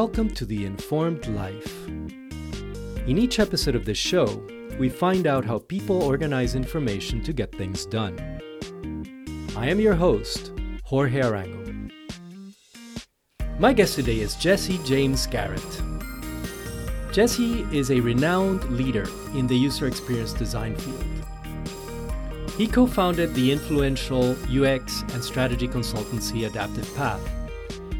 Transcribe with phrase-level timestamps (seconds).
[0.00, 1.86] Welcome to The Informed Life.
[3.06, 4.26] In each episode of this show,
[4.78, 8.14] we find out how people organize information to get things done.
[9.56, 10.52] I am your host,
[10.84, 11.90] Jorge Arango.
[13.58, 15.82] My guest today is Jesse James Garrett.
[17.10, 21.04] Jesse is a renowned leader in the user experience design field.
[22.58, 27.35] He co founded the influential UX and strategy consultancy Adaptive Path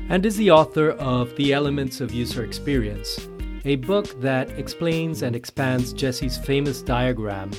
[0.09, 3.29] and is the author of The Elements of User Experience,
[3.65, 7.51] a book that explains and expands Jesse's famous diagram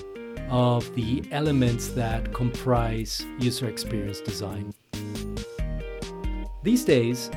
[0.49, 4.73] of the elements that comprise user experience design.
[6.63, 7.29] These days,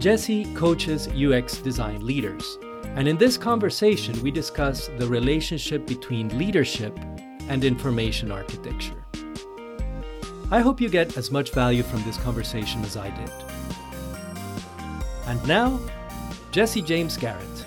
[0.00, 2.58] Jesse coaches UX design leaders,
[2.96, 6.98] and in this conversation, we discuss the relationship between leadership
[7.48, 9.04] and information architecture.
[10.50, 13.49] I hope you get as much value from this conversation as I did.
[15.30, 15.78] And now,
[16.50, 17.64] Jesse James Garrett.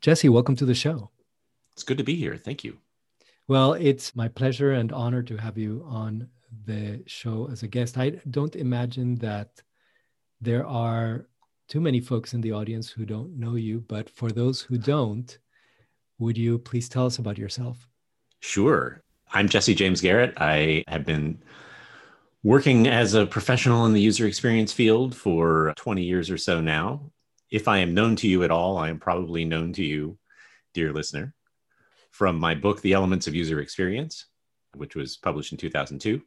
[0.00, 1.10] Jesse, welcome to the show.
[1.74, 2.38] It's good to be here.
[2.38, 2.78] Thank you.
[3.46, 6.30] Well, it's my pleasure and honor to have you on
[6.64, 7.98] the show as a guest.
[7.98, 9.62] I don't imagine that
[10.40, 11.26] there are
[11.68, 15.36] too many folks in the audience who don't know you, but for those who don't,
[16.18, 17.86] would you please tell us about yourself?
[18.40, 19.02] Sure.
[19.34, 20.32] I'm Jesse James Garrett.
[20.38, 21.42] I have been
[22.44, 27.12] working as a professional in the user experience field for 20 years or so now.
[27.50, 30.18] If I am known to you at all, I am probably known to you,
[30.74, 31.34] dear listener,
[32.10, 34.26] from my book, The Elements of User Experience,
[34.74, 36.20] which was published in 2002,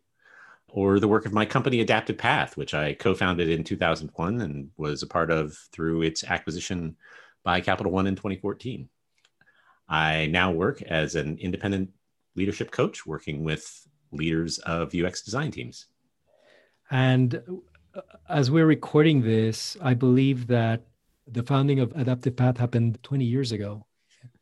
[0.69, 4.69] or the work of my company, Adaptive Path, which I co founded in 2001 and
[4.77, 6.95] was a part of through its acquisition
[7.43, 8.87] by Capital One in 2014.
[9.89, 11.89] I now work as an independent
[12.35, 15.87] leadership coach working with leaders of UX design teams.
[16.91, 17.41] And
[17.95, 20.81] uh, as we're recording this, I believe that
[21.27, 23.85] the founding of Adaptive Path happened 20 years ago.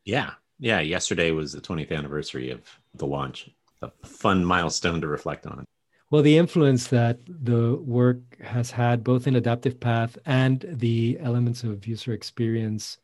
[0.04, 0.32] Yeah.
[0.58, 0.80] Yeah.
[0.80, 2.60] Yesterday was the 20th anniversary of
[2.94, 3.50] the launch.
[3.82, 5.64] A fun milestone to reflect on.
[6.10, 11.64] Well, the influence that the work has had both in Adaptive Path and the elements
[11.64, 12.98] of user experience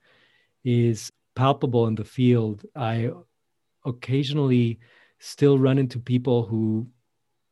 [0.64, 2.64] is palpable in the field.
[2.76, 3.10] I
[3.84, 4.78] occasionally
[5.18, 6.86] still run into people who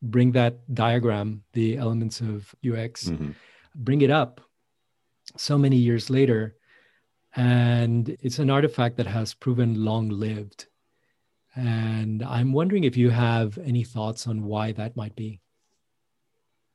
[0.02, 3.30] bring that diagram, the elements of UX, mm-hmm.
[3.74, 4.40] bring it up
[5.36, 6.56] so many years later.
[7.36, 10.66] And it's an artifact that has proven long lived.
[11.54, 15.40] And I'm wondering if you have any thoughts on why that might be.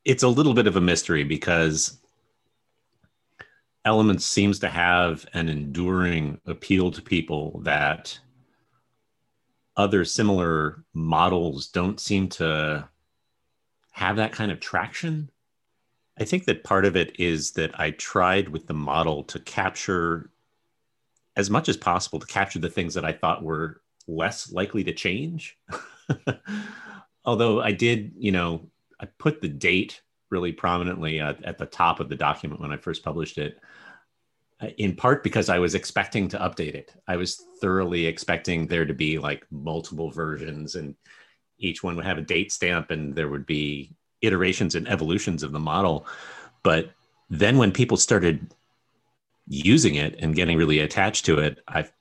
[0.05, 1.97] It's a little bit of a mystery because
[3.85, 8.17] Elements seems to have an enduring appeal to people that
[9.75, 12.87] other similar models don't seem to
[13.93, 15.29] have that kind of traction.
[16.19, 20.31] I think that part of it is that I tried with the model to capture
[21.35, 24.93] as much as possible to capture the things that I thought were less likely to
[24.93, 25.57] change.
[27.25, 31.99] Although I did, you know, I put the date really prominently at, at the top
[31.99, 33.59] of the document when I first published it,
[34.59, 36.93] uh, in part because I was expecting to update it.
[37.07, 40.95] I was thoroughly expecting there to be like multiple versions and
[41.63, 43.91] each one would have a date stamp and there would be
[44.21, 46.05] iterations and evolutions of the model.
[46.63, 46.91] But
[47.29, 48.53] then when people started
[49.47, 51.91] using it and getting really attached to it, I've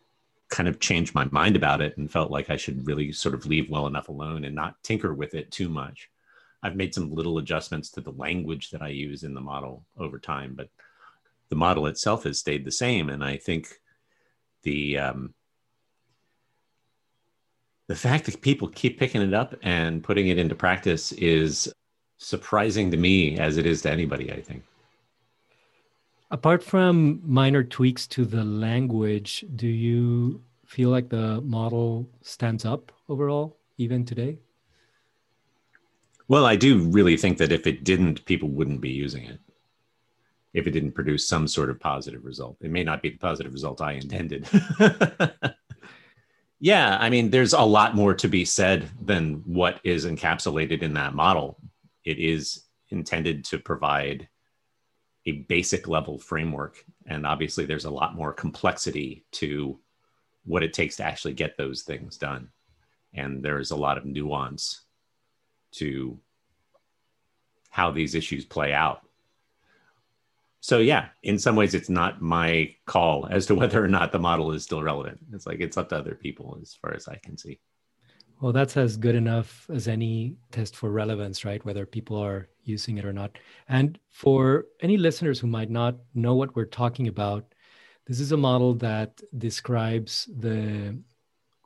[0.48, 3.46] kind of changed my mind about it and felt like I should really sort of
[3.46, 6.10] leave well enough alone and not tinker with it too much.
[6.62, 10.18] I've made some little adjustments to the language that I use in the model over
[10.18, 10.68] time, but
[11.48, 13.08] the model itself has stayed the same.
[13.08, 13.80] And I think
[14.62, 15.34] the um,
[17.88, 21.72] the fact that people keep picking it up and putting it into practice is
[22.18, 24.62] surprising to me as it is to anybody, I think.
[26.30, 32.90] Apart from minor tweaks to the language, do you feel like the model stands up
[33.08, 34.38] overall, even today?
[36.28, 39.38] Well, I do really think that if it didn't, people wouldn't be using it.
[40.54, 43.52] If it didn't produce some sort of positive result, it may not be the positive
[43.52, 44.48] result I intended.
[46.64, 50.94] Yeah, I mean, there's a lot more to be said than what is encapsulated in
[50.94, 51.58] that model.
[52.04, 54.28] It is intended to provide
[55.26, 56.84] a basic level framework.
[57.06, 59.80] And obviously, there's a lot more complexity to
[60.44, 62.48] what it takes to actually get those things done.
[63.12, 64.82] And there's a lot of nuance
[65.72, 66.16] to
[67.70, 69.02] how these issues play out
[70.62, 74.18] so yeah in some ways it's not my call as to whether or not the
[74.18, 77.16] model is still relevant it's like it's up to other people as far as i
[77.16, 77.58] can see
[78.42, 81.64] Well, that's as good enough as any test for relevance, right?
[81.64, 83.38] Whether people are using it or not.
[83.68, 87.54] And for any listeners who might not know what we're talking about,
[88.06, 90.98] this is a model that describes the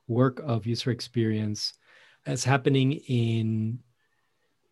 [0.06, 1.72] work of user experience
[2.26, 3.78] as happening in,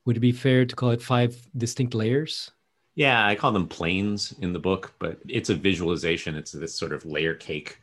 [0.05, 2.53] would it be fair to call it five distinct layers?
[2.95, 6.37] Yeah, I call them planes in the book, but it's a visualization.
[6.37, 7.79] It's this sort of layer cake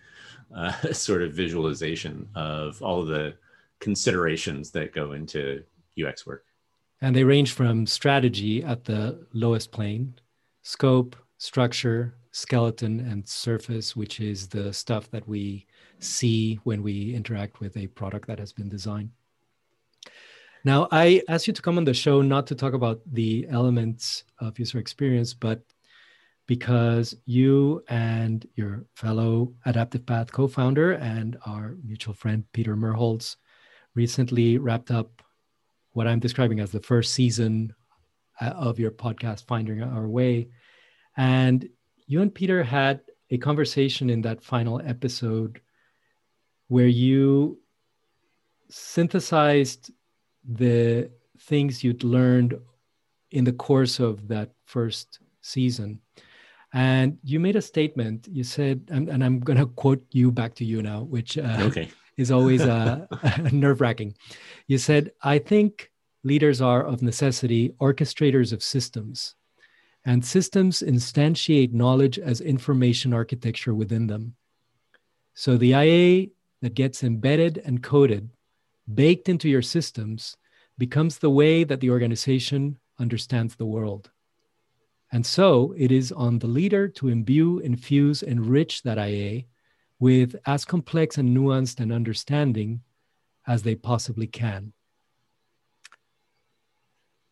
[0.55, 3.33] uh, sort of visualization of all of the
[3.79, 5.63] considerations that go into
[6.01, 6.45] UX work.
[7.01, 10.13] And they range from strategy at the lowest plane,
[10.61, 15.65] scope, structure, skeleton, and surface, which is the stuff that we
[15.99, 19.09] see when we interact with a product that has been designed.
[20.63, 24.23] Now, I asked you to come on the show not to talk about the elements
[24.39, 25.63] of user experience, but
[26.45, 33.37] because you and your fellow Adaptive Path co founder and our mutual friend Peter Merholz
[33.95, 35.23] recently wrapped up
[35.93, 37.73] what I'm describing as the first season
[38.39, 40.49] uh, of your podcast, Finding Our Way.
[41.17, 41.67] And
[42.05, 45.61] you and Peter had a conversation in that final episode
[46.67, 47.59] where you
[48.69, 49.91] synthesized
[50.47, 51.09] the
[51.39, 52.59] things you'd learned
[53.31, 55.99] in the course of that first season.
[56.73, 58.27] And you made a statement.
[58.31, 61.57] You said, and, and I'm going to quote you back to you now, which uh,
[61.61, 61.89] okay.
[62.17, 63.07] is always uh,
[63.51, 64.15] nerve wracking.
[64.67, 65.91] You said, I think
[66.23, 69.35] leaders are of necessity orchestrators of systems,
[70.05, 74.35] and systems instantiate knowledge as information architecture within them.
[75.33, 76.27] So the IA
[76.61, 78.29] that gets embedded and coded,
[78.95, 80.37] baked into your systems,
[80.77, 84.11] becomes the way that the organization understands the world.
[85.11, 89.43] And so it is on the leader to imbue, infuse, enrich that IA
[89.99, 92.81] with as complex and nuanced an understanding
[93.45, 94.73] as they possibly can.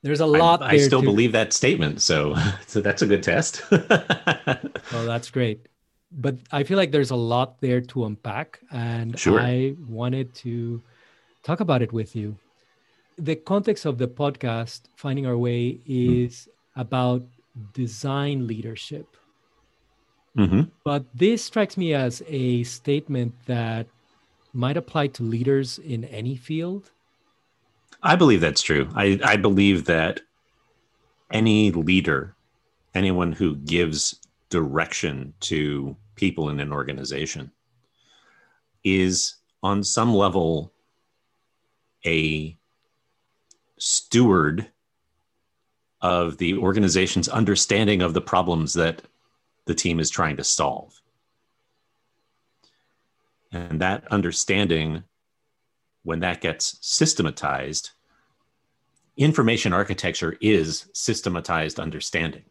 [0.02, 0.62] There's a lot.
[0.62, 1.06] I, I still to...
[1.06, 2.36] believe that statement, so
[2.68, 3.64] so that's a good test.
[3.72, 5.68] well, that's great,
[6.12, 9.42] but I feel like there's a lot there to unpack, and sure.
[9.42, 10.82] I wanted to
[11.44, 12.38] talk about it with you.
[13.18, 16.82] The context of the podcast, finding our way, is mm.
[16.82, 17.24] about
[17.74, 19.18] design leadership.
[20.38, 20.62] Mm-hmm.
[20.84, 23.88] But this strikes me as a statement that
[24.54, 26.92] might apply to leaders in any field.
[28.02, 28.90] I believe that's true.
[28.96, 30.22] I, I believe that
[31.32, 32.36] any leader,
[32.96, 34.20] anyone who gives
[34.50, 37.52] direction to people in an organization,
[38.84, 40.72] is on some level
[42.06, 42.58] a
[43.78, 44.68] steward
[46.02, 49.02] of the organization's understanding of the problems that
[49.66, 51.02] the team is trying to solve.
[53.52, 55.04] And that understanding,
[56.04, 57.92] when that gets systematized,
[59.18, 62.46] information architecture is systematized understanding.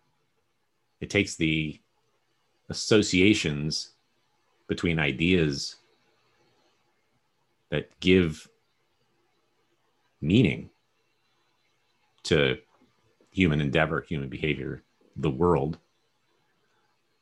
[1.01, 1.81] It takes the
[2.69, 3.93] associations
[4.67, 5.77] between ideas
[7.71, 8.49] that give
[10.21, 10.71] meaning
[12.25, 12.59] to
[13.31, 14.83] human endeavor, human behavior,
[15.17, 15.79] the world,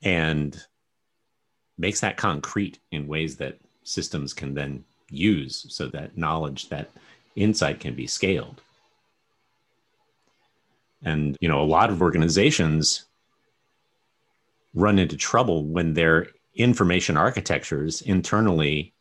[0.03, 0.65] and
[1.79, 6.91] makes that concrete in ways that systems can then use so that knowledge, that
[7.37, 8.61] insight can be scaled.
[11.03, 13.05] And, you know, a lot of organizations
[14.75, 18.95] run into trouble when their information architectures internally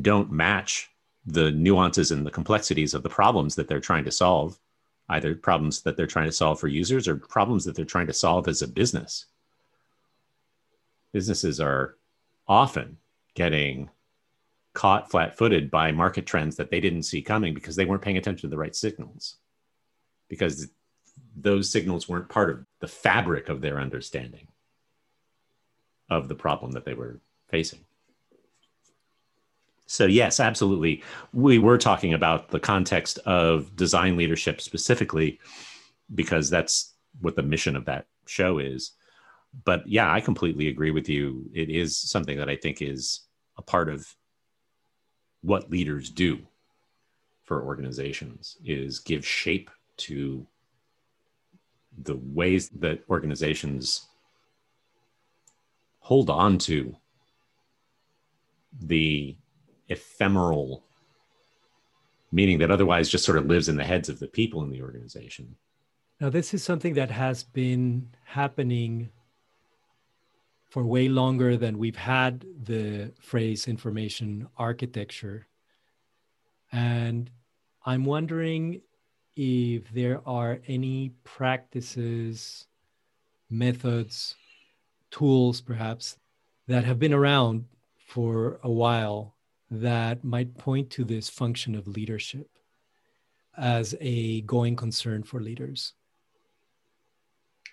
[0.00, 0.88] don't match
[1.26, 4.58] the nuances and the complexities of the problems that they're trying to solve
[5.08, 8.12] either problems that they're trying to solve for users or problems that they're trying to
[8.12, 9.26] solve as a business.
[11.12, 11.96] Businesses are
[12.48, 12.96] often
[13.34, 13.88] getting
[14.74, 18.18] caught flat footed by market trends that they didn't see coming because they weren't paying
[18.18, 19.36] attention to the right signals,
[20.28, 20.68] because
[21.36, 24.48] those signals weren't part of the fabric of their understanding
[26.10, 27.80] of the problem that they were facing.
[29.86, 31.02] So, yes, absolutely.
[31.32, 35.38] We were talking about the context of design leadership specifically,
[36.14, 38.92] because that's what the mission of that show is.
[39.64, 41.48] But yeah, I completely agree with you.
[41.54, 43.22] It is something that I think is
[43.56, 44.06] a part of
[45.40, 46.40] what leaders do
[47.44, 50.46] for organizations is give shape to
[52.02, 54.08] the ways that organizations
[56.00, 56.94] hold on to
[58.78, 59.36] the
[59.88, 60.86] ephemeral
[62.32, 64.82] meaning that otherwise just sort of lives in the heads of the people in the
[64.82, 65.56] organization.
[66.20, 69.10] Now, this is something that has been happening
[70.68, 75.46] for way longer than we've had the phrase information architecture.
[76.72, 77.30] And
[77.84, 78.80] I'm wondering
[79.36, 82.66] if there are any practices,
[83.48, 84.34] methods,
[85.10, 86.18] tools perhaps
[86.66, 87.66] that have been around
[88.06, 89.35] for a while
[89.70, 92.48] that might point to this function of leadership
[93.56, 95.94] as a going concern for leaders?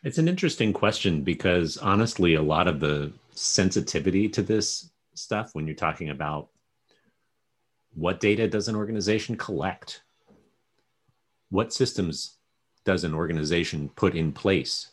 [0.03, 5.65] It's an interesting question because honestly, a lot of the sensitivity to this stuff, when
[5.65, 6.49] you're talking about
[7.93, 10.01] what data does an organization collect,
[11.49, 12.37] what systems
[12.83, 14.89] does an organization put in place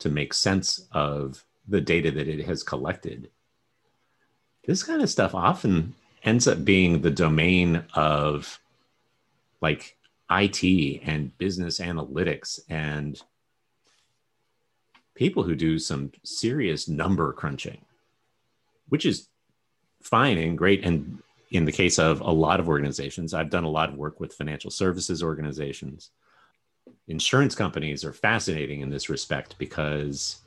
[0.00, 3.30] to make sense of the data that it has collected?
[4.66, 5.94] This kind of stuff often
[6.28, 8.60] ends up being the domain of
[9.62, 9.96] like
[10.30, 13.22] IT and business analytics and
[15.14, 17.78] people who do some serious number crunching,
[18.90, 19.28] which is
[20.02, 20.84] fine and great.
[20.84, 24.20] And in the case of a lot of organizations, I've done a lot of work
[24.20, 26.10] with financial services organizations.
[27.08, 30.40] Insurance companies are fascinating in this respect because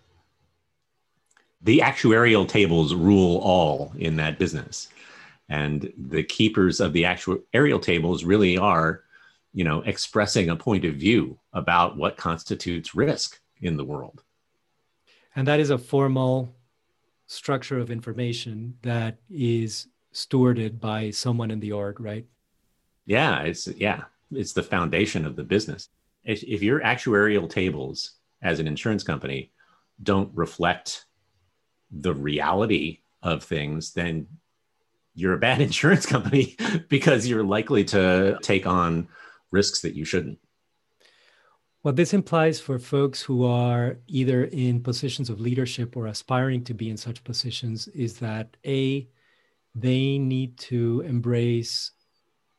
[1.63, 4.87] the actuarial tables rule all in that business.
[5.51, 9.03] And the keepers of the actual aerial tables really are
[9.53, 14.23] you know, expressing a point of view about what constitutes risk in the world.
[15.35, 16.55] And that is a formal
[17.27, 22.25] structure of information that is stewarded by someone in the org, right?
[23.05, 25.89] Yeah, it's yeah, it's the foundation of the business.
[26.23, 29.51] If, if your actuarial tables as an insurance company
[30.03, 31.05] don't reflect
[31.91, 34.27] the reality of things, then
[35.13, 36.55] you're a bad insurance company
[36.89, 39.07] because you're likely to take on
[39.51, 40.39] risks that you shouldn't.
[41.81, 46.75] What this implies for folks who are either in positions of leadership or aspiring to
[46.75, 49.07] be in such positions is that A,
[49.73, 51.91] they need to embrace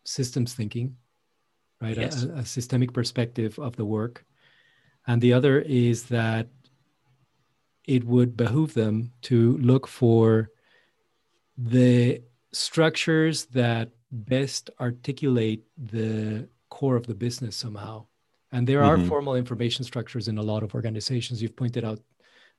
[0.05, 0.97] systems thinking,
[1.81, 1.97] right?
[1.97, 2.25] Yes.
[2.25, 4.25] A, a systemic perspective of the work.
[5.07, 6.49] And the other is that
[7.87, 10.51] it would behoove them to look for
[11.57, 18.07] the structures that best articulate the core of the business somehow.
[18.53, 19.09] And there are mm-hmm.
[19.09, 21.41] formal information structures in a lot of organizations.
[21.41, 22.01] You've pointed out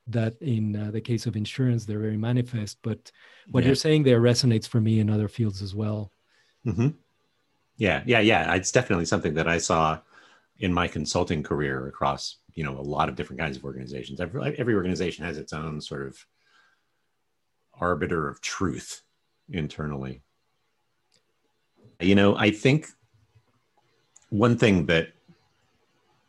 [0.08, 2.78] that in uh, the case of insurance, they're very manifest.
[2.82, 3.12] But
[3.50, 3.68] what yeah.
[3.68, 6.10] you're saying there resonates for me in other fields as well.
[6.66, 6.88] Mm-hmm.
[7.76, 8.54] Yeah, yeah, yeah.
[8.54, 10.00] It's definitely something that I saw
[10.58, 14.20] in my consulting career across you know a lot of different kinds of organizations.
[14.20, 16.24] Every, every organization has its own sort of
[17.80, 19.02] arbiter of truth
[19.48, 20.22] internally.
[22.00, 22.88] You know, I think
[24.30, 25.08] one thing that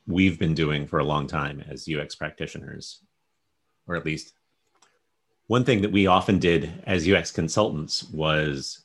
[0.08, 3.02] we've been doing for a long time as UX practitioners,
[3.88, 4.34] or at least
[5.48, 8.84] one thing that we often did as UX consultants was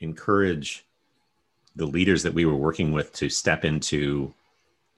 [0.00, 0.86] encourage
[1.76, 4.34] the leaders that we were working with to step into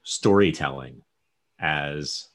[0.04, 1.02] storytelling
[1.60, 2.28] as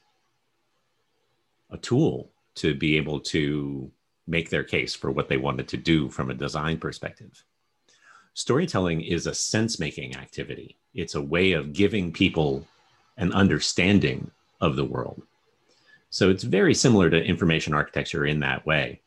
[1.70, 3.90] a tool to be able to
[4.28, 7.44] make their case for what they wanted to do from a design perspective
[8.38, 10.76] storytelling is a sense making activity.
[10.94, 12.64] It's a way of giving people
[13.16, 14.30] an understanding
[14.60, 15.20] of the world.
[16.10, 19.00] So it's very similar to information architecture in that way.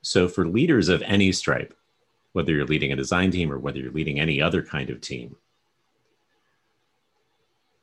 [0.00, 1.76] So for leaders of any stripe,
[2.32, 5.36] whether you're leading a design team or whether you're leading any other kind of team,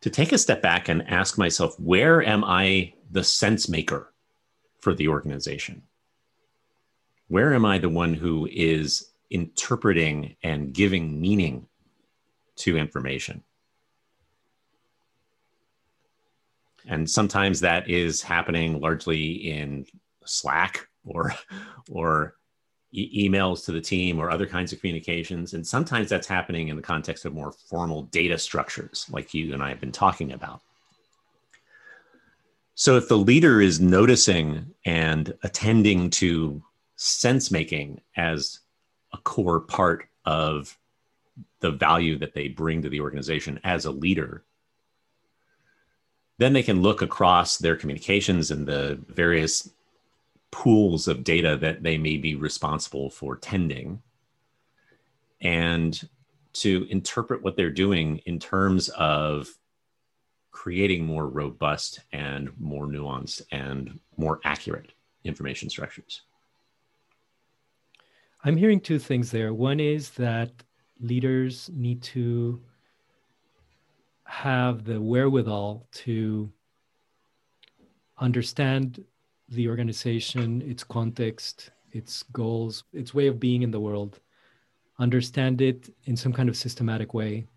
[0.01, 4.11] to take a step back and ask myself, where am I the sense maker
[4.79, 5.83] for the organization?
[7.27, 11.67] Where am I the one who is interpreting and giving meaning
[12.57, 13.43] to information.
[16.87, 19.85] And sometimes that is happening largely in
[20.25, 21.33] Slack or
[21.91, 22.35] or
[22.91, 25.53] e- emails to the team or other kinds of communications.
[25.53, 29.63] And sometimes that's happening in the context of more formal data structures, like you and
[29.63, 30.61] I have been talking about.
[32.75, 36.61] So if the leader is noticing and attending to
[36.95, 38.59] sense making as
[39.13, 40.77] a core part of
[41.59, 44.43] the value that they bring to the organization as a leader
[46.37, 49.69] then they can look across their communications and the various
[50.51, 54.01] pools of data that they may be responsible for tending
[55.41, 56.07] and
[56.53, 59.49] to interpret what they're doing in terms of
[60.51, 64.93] creating more robust and more nuanced and more accurate
[65.25, 66.21] information structures.
[68.47, 69.55] I'm hearing two things there.
[69.55, 70.51] One is that
[70.99, 72.61] leaders need to
[74.25, 76.51] have the wherewithal to
[78.19, 79.03] understand
[79.49, 84.19] the organization, its context, its goals, its way of being in the world,
[84.99, 87.47] understand it in some kind of systematic way.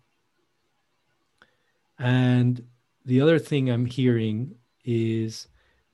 [1.99, 2.65] And
[3.05, 5.49] the other thing I'm hearing is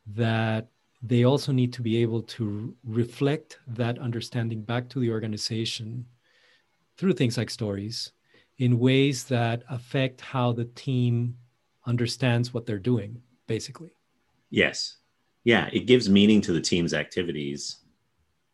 [0.08, 0.70] that
[1.02, 6.06] they also need to be able to reflect that understanding back to the organization
[6.98, 8.12] through things like stories
[8.58, 11.36] in ways that affect how the team
[11.86, 13.92] understands what they're doing, basically.
[14.50, 14.98] Yes.
[15.44, 15.70] Yeah.
[15.74, 17.78] It gives meaning to the team's activities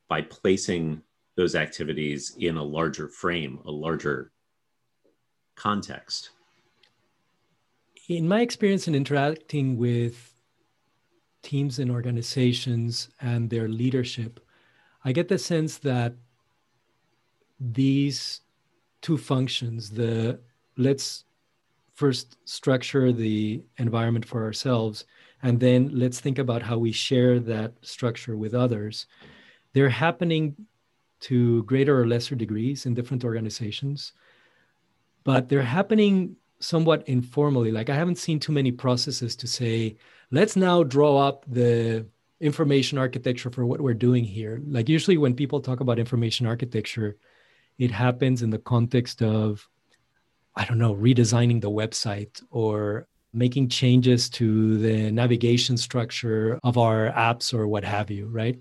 [0.09, 1.01] by placing
[1.37, 4.31] those activities in a larger frame, a larger
[5.55, 6.31] context.
[8.09, 10.30] In my experience in interacting with
[11.41, 14.39] teams and organizations and their leadership,
[15.03, 16.13] I get the sense that
[17.59, 18.41] these
[19.01, 20.39] two functions the
[20.77, 21.25] let's
[21.93, 25.05] first structure the environment for ourselves
[25.43, 29.07] and then let's think about how we share that structure with others.
[29.73, 30.55] They're happening
[31.21, 34.13] to greater or lesser degrees in different organizations
[35.23, 39.95] but they're happening somewhat informally like i haven't seen too many processes to say
[40.31, 42.05] let's now draw up the
[42.41, 44.61] information architecture for what we're doing here.
[44.67, 47.17] Like usually when people talk about information architecture
[47.77, 49.67] it happens in the context of
[50.55, 57.11] i don't know redesigning the website or making changes to the navigation structure of our
[57.11, 58.59] apps or what have you right?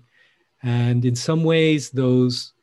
[0.63, 2.53] And in some ways those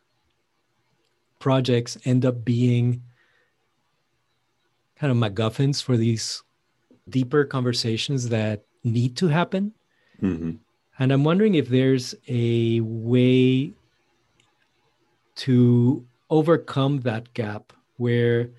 [1.41, 3.03] projects end up being
[4.99, 6.43] kind of MacGuffins for these
[7.09, 9.73] deeper conversations that need to happen.
[10.23, 10.53] Mm-hmm.
[10.99, 13.73] And I'm wondering if there's a way
[15.37, 18.51] to overcome that gap where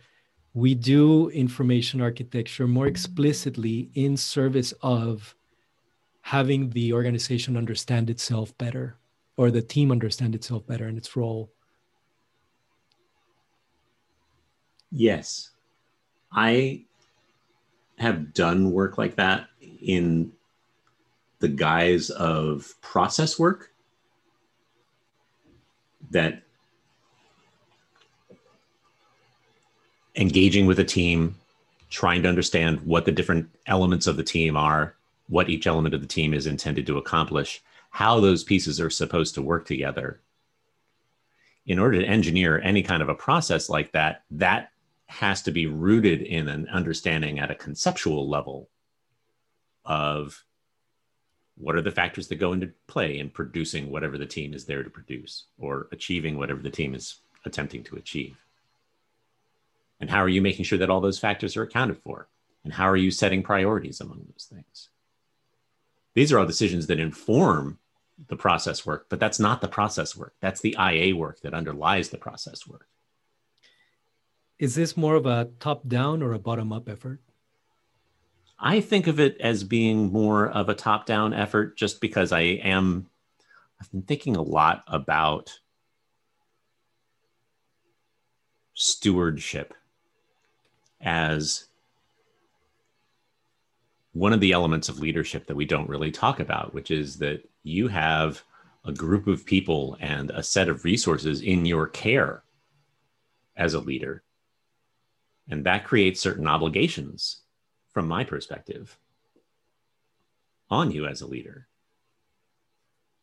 [0.53, 5.36] we do information architecture more explicitly in service of
[6.22, 8.98] having the organization understand itself better
[9.38, 11.51] or the team understand itself better in its role
[14.91, 15.51] yes
[16.31, 16.81] i
[17.98, 19.47] have done work like that
[19.82, 20.32] in
[21.39, 23.71] the guise of process work
[26.12, 26.43] that
[30.15, 31.36] engaging with a team,
[31.89, 34.95] trying to understand what the different elements of the team are,
[35.27, 39.34] what each element of the team is intended to accomplish, how those pieces are supposed
[39.36, 40.19] to work together.
[41.65, 44.71] In order to engineer any kind of a process like that, that
[45.10, 48.69] has to be rooted in an understanding at a conceptual level
[49.84, 50.45] of
[51.58, 54.84] what are the factors that go into play in producing whatever the team is there
[54.84, 58.38] to produce or achieving whatever the team is attempting to achieve.
[60.00, 62.28] And how are you making sure that all those factors are accounted for?
[62.63, 64.89] And how are you setting priorities among those things?
[66.13, 67.80] These are all decisions that inform
[68.28, 70.36] the process work, but that's not the process work.
[70.39, 72.88] That's the IA work that underlies the process work.
[74.60, 77.22] Is this more of a top down or a bottom up effort?
[78.60, 82.41] I think of it as being more of a top down effort just because I
[82.41, 83.08] am,
[83.80, 85.58] I've been thinking a lot about
[88.74, 89.74] stewardship
[91.00, 91.67] as
[94.12, 97.48] one of the elements of leadership that we don't really talk about, which is that
[97.63, 98.43] you have
[98.84, 102.43] a group of people and a set of resources in your care
[103.56, 104.22] as a leader.
[105.49, 107.41] And that creates certain obligations,
[107.91, 108.97] from my perspective,
[110.69, 111.67] on you as a leader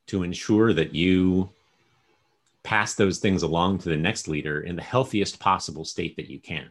[0.08, 1.50] to ensure that you
[2.62, 6.40] pass those things along to the next leader in the healthiest possible state that you
[6.40, 6.68] can.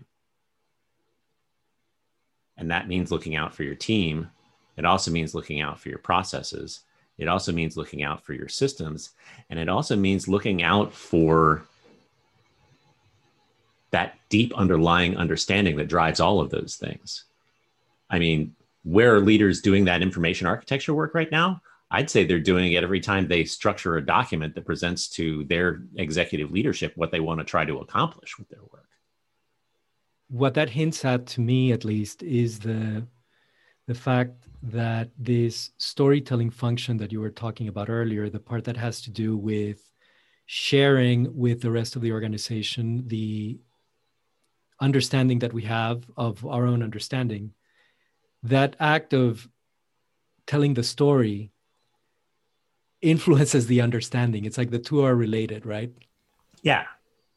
[2.57, 4.29] And that means looking out for your team.
[4.77, 6.81] It also means looking out for your processes.
[7.17, 9.11] It also means looking out for your systems.
[9.49, 11.65] And it also means looking out for
[13.91, 17.25] that deep underlying understanding that drives all of those things.
[18.09, 21.61] I mean, where are leaders doing that information architecture work right now?
[21.91, 25.83] I'd say they're doing it every time they structure a document that presents to their
[25.95, 28.85] executive leadership what they want to try to accomplish with their work
[30.29, 33.05] what that hints at to me at least is the
[33.87, 34.31] the fact
[34.63, 39.11] that this storytelling function that you were talking about earlier the part that has to
[39.11, 39.91] do with
[40.47, 43.59] sharing with the rest of the organization the
[44.79, 47.53] understanding that we have of our own understanding
[48.43, 49.47] that act of
[50.45, 51.51] telling the story
[53.01, 54.45] influences the understanding.
[54.45, 55.91] It's like the two are related right?
[56.61, 56.85] Yeah.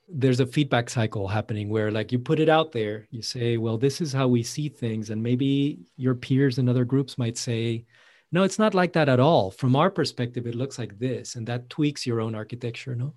[0.08, 3.76] There's a feedback cycle happening where like you put it out there you say well
[3.76, 7.84] this is how we see things and maybe your peers and other groups might say
[8.32, 9.50] no it's not like that at all.
[9.50, 13.14] From our perspective it looks like this and that tweaks your own architecture no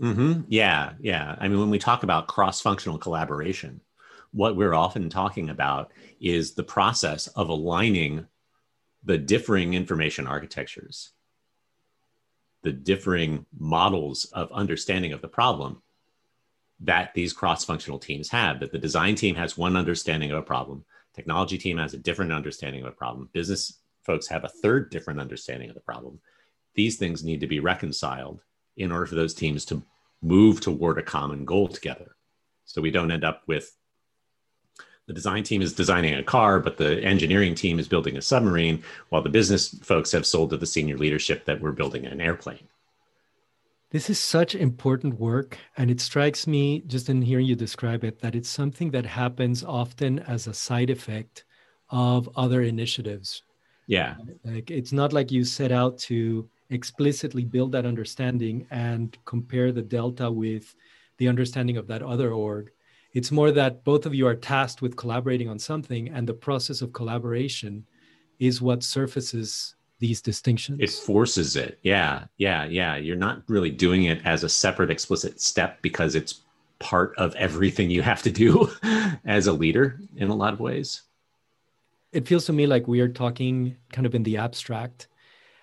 [0.00, 0.42] Mm-hmm.
[0.48, 1.36] Yeah, yeah.
[1.38, 3.80] I mean, when we talk about cross functional collaboration,
[4.32, 8.26] what we're often talking about is the process of aligning
[9.04, 11.12] the differing information architectures,
[12.62, 15.82] the differing models of understanding of the problem
[16.80, 18.60] that these cross functional teams have.
[18.60, 20.84] That the design team has one understanding of a problem,
[21.14, 25.20] technology team has a different understanding of a problem, business folks have a third different
[25.20, 26.20] understanding of the problem.
[26.74, 28.40] These things need to be reconciled
[28.80, 29.82] in order for those teams to
[30.22, 32.16] move toward a common goal together.
[32.64, 33.76] So we don't end up with
[35.06, 38.84] the design team is designing a car, but the engineering team is building a submarine,
[39.08, 42.68] while the business folks have sold to the senior leadership that we're building an airplane.
[43.90, 45.58] This is such important work.
[45.76, 49.64] And it strikes me, just in hearing you describe it, that it's something that happens
[49.64, 51.42] often as a side effect
[51.88, 53.42] of other initiatives.
[53.88, 54.14] Yeah.
[54.44, 59.82] Like it's not like you set out to explicitly build that understanding and compare the
[59.82, 60.74] delta with
[61.18, 62.70] the understanding of that other org.
[63.12, 66.80] It's more that both of you are tasked with collaborating on something, and the process
[66.80, 67.84] of collaboration
[68.38, 70.78] is what surfaces these distinctions.
[70.80, 71.78] It forces it.
[71.82, 72.96] Yeah, yeah, yeah.
[72.96, 76.42] You're not really doing it as a separate, explicit step because it's
[76.78, 78.70] part of everything you have to do
[79.26, 81.02] as a leader in a lot of ways.
[82.12, 85.08] It feels to me like we are talking kind of in the abstract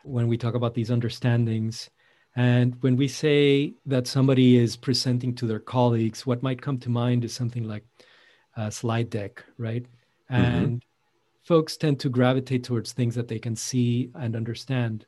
[0.07, 1.89] when we talk about these understandings.
[2.35, 6.89] And when we say that somebody is presenting to their colleagues, what might come to
[6.89, 7.83] mind is something like
[8.55, 9.83] a slide deck, right?
[10.31, 10.35] Mm-hmm.
[10.43, 10.85] And
[11.43, 15.05] folks tend to gravitate towards things that they can see and understand.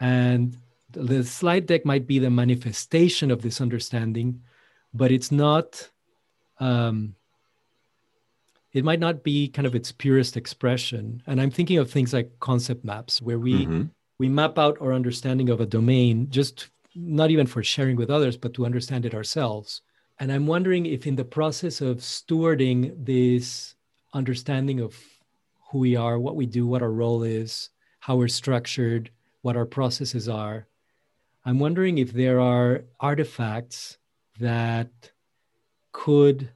[0.00, 0.56] And
[0.92, 4.42] the slide deck might be the manifestation of this understanding,
[4.94, 5.90] but it's not,
[6.60, 7.14] um,
[8.72, 11.22] it might not be kind of its purest expression.
[11.26, 13.82] And I'm thinking of things like concept maps, where we mm-hmm
[14.18, 18.36] we map out our understanding of a domain just not even for sharing with others
[18.36, 19.82] but to understand it ourselves.
[20.20, 23.74] And i'm wondering if in the process of stewarding this
[24.12, 24.96] understanding of
[25.70, 29.10] who we are what we do what our role is how we're structured
[29.42, 30.66] what our processes are
[31.44, 33.98] i'm wondering if there are artifacts
[34.40, 34.90] that
[35.92, 36.50] could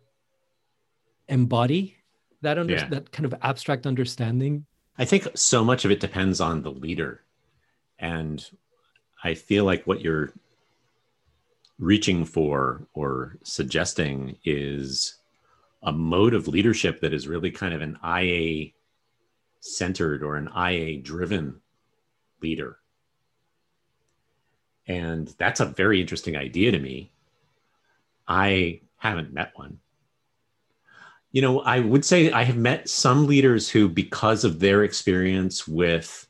[1.28, 1.96] embody
[2.42, 2.88] that under- yeah.
[2.88, 4.66] that kind of abstract understanding.
[4.98, 7.22] I think so much of it depends on the leader
[8.02, 8.44] and
[9.24, 10.32] I feel like what you're
[11.78, 15.14] reaching for or suggesting is
[15.84, 18.72] a mode of leadership that is really kind of an IA
[19.60, 21.60] centered or an IA driven
[22.42, 22.78] leader.
[24.88, 27.12] And that's a very interesting idea to me.
[28.26, 29.78] I haven't met one.
[31.30, 35.66] You know, I would say I have met some leaders who, because of their experience
[35.66, 36.26] with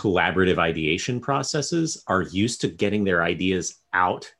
[0.00, 4.32] collaborative ideation processes are used to getting their ideas out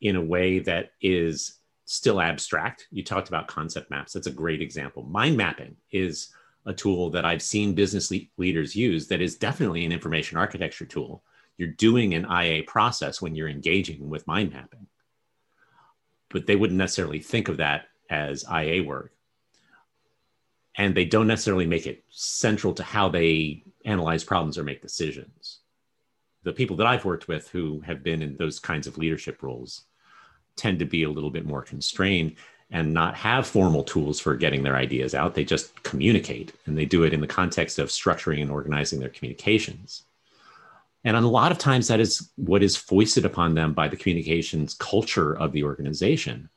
[0.00, 2.86] in a way that is still abstract.
[2.92, 4.12] You talked about concept maps.
[4.12, 5.02] That's a great example.
[5.02, 6.32] Mind mapping is
[6.64, 10.86] a tool that I've seen business le- leaders use that is definitely an information architecture
[10.86, 11.24] tool.
[11.56, 14.86] You're doing an IA process when you're engaging with mind mapping,
[16.28, 19.12] but they wouldn't necessarily think of that as IA work
[20.76, 25.60] and they don't necessarily make it central to how they analyze problems or make decisions.
[26.44, 29.82] The people that I've worked with who have been in those kinds of leadership roles
[30.56, 32.36] tend to be a little bit more constrained
[32.70, 35.34] and not have formal tools for getting their ideas out.
[35.34, 39.10] They just communicate and they do it in the context of structuring and organizing their
[39.10, 40.04] communications.
[41.04, 44.74] And a lot of times that is what is foisted upon them by the communications
[44.74, 46.48] culture of the organization.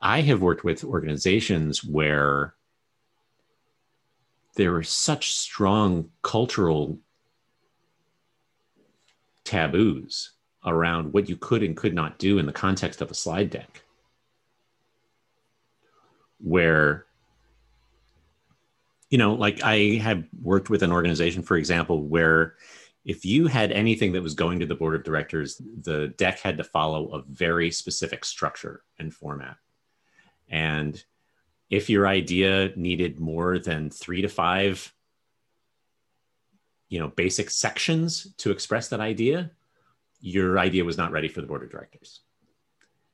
[0.00, 2.54] I have worked with organizations where
[4.54, 6.98] there were such strong cultural
[9.44, 10.32] taboos
[10.64, 13.82] around what you could and could not do in the context of a slide deck
[16.38, 17.06] where
[19.10, 22.54] you know like i have worked with an organization for example where
[23.04, 26.56] if you had anything that was going to the board of directors the deck had
[26.56, 29.56] to follow a very specific structure and format.
[30.48, 31.02] And
[31.72, 34.94] if your idea needed more than three to five
[36.88, 39.50] you know basic sections to express that idea
[40.20, 42.20] your idea was not ready for the board of directors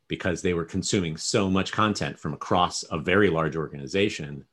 [0.08, 4.44] because they were consuming so much content from across a very large organization.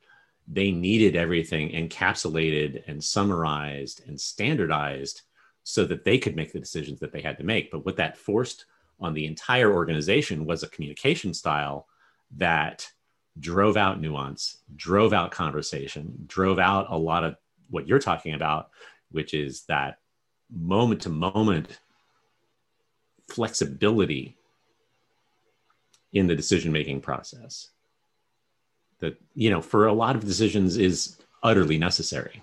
[0.46, 5.22] They needed everything encapsulated and summarized and standardized
[5.64, 7.70] so that they could make the decisions that they had to make.
[7.70, 8.66] But what that forced
[9.00, 11.88] on the entire organization was a communication style
[12.36, 12.88] that
[13.38, 17.36] drove out nuance, drove out conversation, drove out a lot of
[17.70, 18.70] what you're talking about,
[19.10, 19.98] which is that
[20.50, 21.78] moment to moment
[23.28, 24.36] flexibility
[26.12, 27.70] in the decision making process.
[29.00, 32.42] That you know for a lot of decisions is utterly necessary.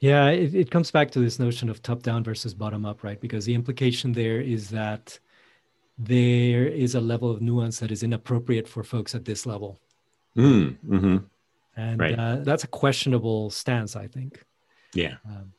[0.00, 3.20] Yeah it, it comes back to this notion of top down versus bottom up right?
[3.20, 5.18] Because the implication there is that
[5.98, 9.80] there is a level of nuance that is inappropriate for folks at this level
[10.36, 11.16] mm, mm-hmm.
[11.76, 12.18] and right.
[12.18, 14.44] uh, that's a questionable stance i think
[14.94, 15.52] yeah um,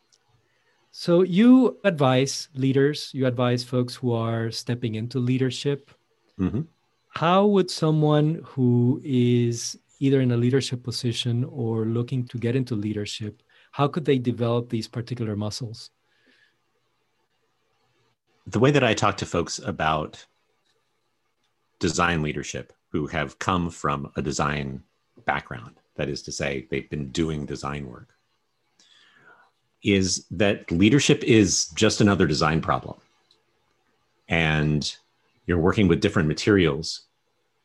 [0.91, 5.91] so you advise leaders, you advise folks who are stepping into leadership.
[6.37, 6.61] Mm-hmm.
[7.09, 12.75] How would someone who is either in a leadership position or looking to get into
[12.75, 15.91] leadership, how could they develop these particular muscles?
[18.49, 20.25] The way that I talk to folks about
[21.77, 24.81] design leadership who have come from a design
[25.25, 28.09] background, that is to say, they've been doing design work
[29.83, 32.97] is that leadership is just another design problem.
[34.27, 34.95] And
[35.45, 37.03] you're working with different materials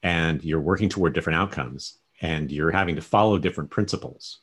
[0.03, 4.41] and you're working toward different outcomes and you're having to follow different principles.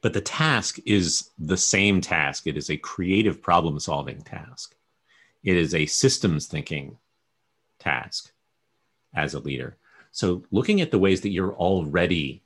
[0.00, 2.46] But the task is the same task.
[2.46, 4.74] It is a creative problem solving task.
[5.42, 6.98] It is a systems thinking
[7.78, 8.32] task
[9.14, 9.76] as a leader.
[10.10, 12.42] So, looking at the ways that you're already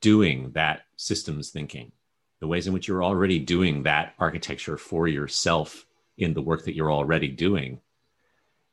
[0.00, 1.92] doing that systems thinking,
[2.40, 5.86] the ways in which you're already doing that architecture for yourself
[6.18, 7.80] in the work that you're already doing.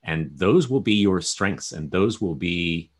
[0.03, 2.91] And those will be your strengths and those will be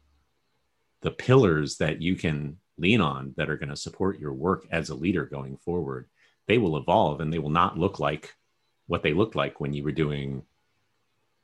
[1.02, 4.90] the pillars that you can lean on that are going to support your work as
[4.90, 6.08] a leader going forward.
[6.48, 8.36] They will evolve and they will not look like
[8.88, 10.44] what they looked like when you were doing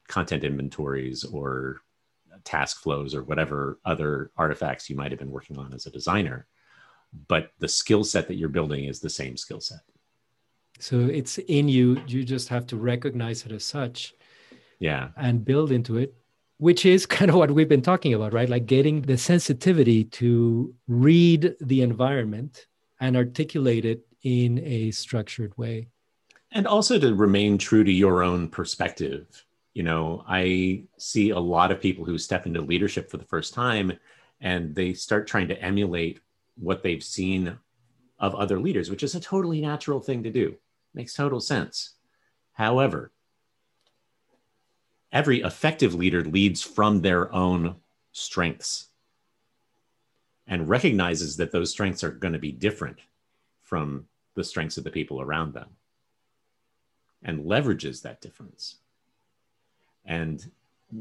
[0.07, 1.81] content inventories or
[2.43, 6.47] task flows or whatever other artifacts you might have been working on as a designer
[7.27, 9.79] but the skill set that you're building is the same skill set.
[10.79, 12.01] So it's in you.
[12.07, 14.13] You just have to recognize it as such.
[14.79, 15.09] Yeah.
[15.15, 16.15] And build into it,
[16.63, 18.47] which is kind of what we've been talking about, right?
[18.47, 22.67] Like getting the sensitivity to read the environment
[23.01, 25.89] and articulate it in a structured way.
[26.53, 29.43] And also to remain true to your own perspective.
[29.73, 33.53] You know, I see a lot of people who step into leadership for the first
[33.53, 33.91] time
[34.39, 36.21] and they start trying to emulate
[36.55, 37.57] what they've seen
[38.19, 40.55] of other leaders, which is a totally natural thing to do.
[40.93, 41.95] Makes total sense.
[42.53, 43.11] However,
[45.13, 47.75] every effective leader leads from their own
[48.11, 48.87] strengths
[50.47, 52.97] and recognizes that those strengths are going to be different
[53.61, 55.69] from the strengths of the people around them
[57.23, 58.77] and leverages that difference.
[60.03, 60.51] And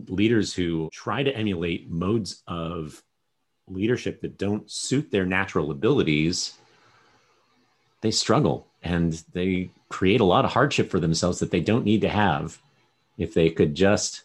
[0.07, 3.03] leaders who try to emulate modes of
[3.67, 6.55] leadership that don't suit their natural abilities,
[8.03, 12.03] they struggle and they create a lot of hardship for themselves that they don't need
[12.03, 12.61] to have
[13.19, 14.25] if they could just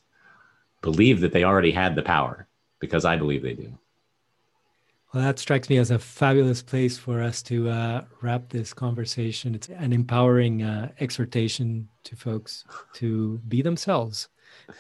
[0.82, 2.48] believe that they already had the power,
[2.80, 3.78] because I believe they do.
[5.14, 9.56] Well, that strikes me as a fabulous place for us to uh, wrap this conversation.
[9.56, 14.28] It's an empowering uh, exhortation to folks to be themselves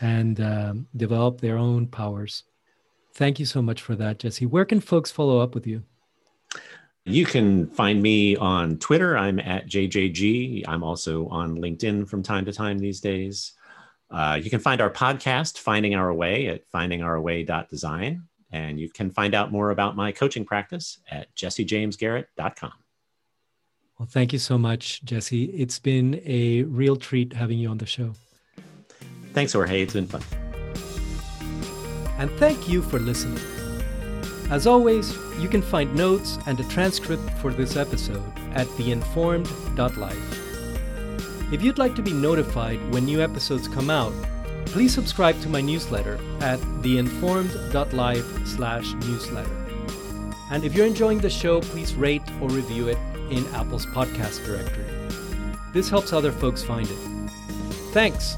[0.01, 2.43] and um, develop their own powers.
[3.13, 4.45] Thank you so much for that, Jesse.
[4.45, 5.83] Where can folks follow up with you?
[7.05, 9.17] You can find me on Twitter.
[9.17, 10.65] I'm at JJG.
[10.67, 13.53] I'm also on LinkedIn from time to time these days.
[14.09, 18.23] Uh, you can find our podcast, Finding Our Way, at findingourway.design.
[18.51, 22.71] And you can find out more about my coaching practice at jessejamesgarrett.com.
[23.99, 25.45] Well, thank you so much, Jesse.
[25.45, 28.13] It's been a real treat having you on the show.
[29.33, 29.81] Thanks, Jorge.
[29.81, 30.21] It's been fun
[32.17, 33.39] and thank you for listening.
[34.49, 40.46] As always, you can find notes and a transcript for this episode at theinformed.life.
[41.49, 44.11] If you'd like to be notified when new episodes come out,
[44.65, 49.65] please subscribe to my newsletter at theinformed.life/newsletter.
[50.51, 52.97] And if you're enjoying the show, please rate or review it
[53.29, 54.83] in Apple's podcast directory.
[55.73, 56.97] This helps other folks find it.
[57.91, 58.35] Thanks.